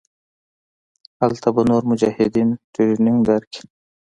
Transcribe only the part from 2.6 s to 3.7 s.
ټرېننګ دركي.